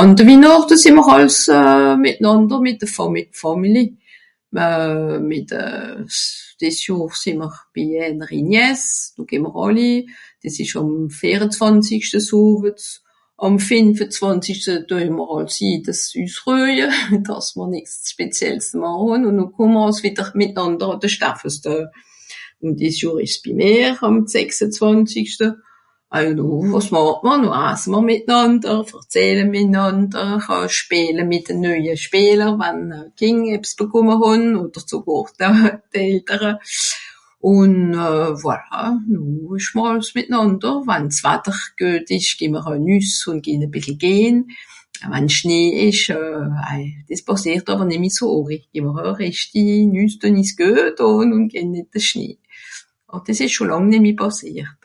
Àn 0.00 0.10
de 0.16 0.22
Wihnàchte 0.28 0.74
sìì'mr 0.82 1.06
àls 1.16 1.38
euh... 1.58 1.92
mìtnànder 2.04 2.58
mìt 2.66 2.78
de 2.82 2.88
Fàmi... 2.96 3.22
Fàmili. 3.40 3.86
Euh 4.64 5.14
mìt 5.30 5.48
euh... 5.62 5.98
dìs 6.60 6.76
Johr 6.84 7.10
sìì'mr 7.22 7.52
bi 7.74 7.82
èneri 8.08 8.40
Nièce, 8.50 8.88
do 9.14 9.20
geh 9.28 9.42
mr 9.44 9.54
àlli, 9.66 9.92
dìs 10.42 10.56
ìsch 10.62 10.78
àm 10.80 10.88
vìerezwànzigschte 11.18 12.18
zowets. 12.28 12.86
Àm 13.44 13.54
fìnfezwànzischte 13.66 14.72
düe 14.88 15.06
mr 15.16 15.30
àls 15.36 15.52
si 15.56 15.66
z'Hüs 15.84 16.02
üssruehje, 16.24 16.88
dàss 17.26 17.48
mr 17.56 17.66
nìx 17.72 17.88
speziells 18.12 18.68
màche, 18.80 19.06
ùn 19.14 19.22
noh 19.38 19.50
kùmme 19.54 19.80
àls 19.86 19.98
wìdder 20.04 20.28
mìtnànder 20.40 20.90
àn 20.94 21.02
de(...). 21.02 21.08
Ùn 22.64 22.72
dìs 22.78 22.94
Johr 23.00 23.18
ìsch's 23.26 23.40
bi 23.44 23.50
mìr 23.60 23.92
àm 24.06 24.14
sechsezwànzigschte. 24.32 25.48
Ah 26.18 26.28
noh, 26.38 26.60
wàs 26.72 26.88
màche 26.94 27.18
mr? 27.26 27.36
Noh 27.42 27.54
asse 27.70 27.88
mr 27.92 28.02
mìtnànder, 28.08 28.78
verzehle 28.90 29.44
mìtnànder 29.54 30.34
euh... 30.54 30.66
spìele 30.78 31.22
mìt 31.30 31.44
de 31.48 31.54
nöie 31.64 31.92
spìeler 32.04 32.52
wann 32.60 32.82
e 32.98 33.00
Kìnd 33.18 33.42
ebbs 33.56 33.70
bekùmme 33.78 34.14
hàn 34.22 34.44
odder 34.62 34.84
zegàr 34.90 35.26
d'Eltere. 35.92 36.52
Ùn 37.54 37.72
euh... 38.06 38.30
voilà, 38.42 38.80
noh 39.12 39.56
ìsch(...) 39.58 39.72
mìtnànder 40.16 40.76
wann's 40.88 41.18
Watter 41.24 41.58
güet 41.78 42.08
ìch 42.16 42.30
gehn'mr 42.38 42.76
nüss 42.86 43.12
ùn 43.28 43.38
gehn 43.46 43.64
e 43.66 43.68
bìssel 43.72 43.96
gehn. 44.02 44.36
Wann 45.12 45.26
Schnee 45.36 45.68
ìsch, 45.88 46.08
ah 46.68 46.80
dìs 47.08 47.22
pàssìert 47.26 47.66
àwer 47.72 47.86
nìmm 47.90 48.06
so 48.18 48.24
àri.(...) 48.36 48.58
güet 48.72 50.18
ùn 51.10 51.30
gehn 51.52 51.70
ìn 51.80 51.90
de 51.92 52.00
Schnee. 52.08 52.34
Dìs 53.26 53.40
ìsch 53.44 53.54
scho 53.54 53.64
làng 53.70 53.86
nemmi 53.90 54.12
pàssìert. 54.22 54.78